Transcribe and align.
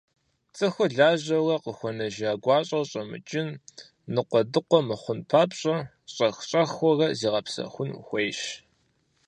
ЦӀыхур 0.55 0.91
лажьэурэ 0.97 1.55
къыхуэнэжа 1.63 2.31
гуащӀэр 2.43 2.85
щӀэмыкӀын, 2.91 3.49
ныкъуэдыкъуэ 4.13 4.79
мыхъун 4.87 5.19
папщӀэ, 5.29 5.75
щӏэх-щӏэхыурэ 6.13 7.07
зигъэпсэхун 7.19 7.89
хуейщ. 8.05 8.39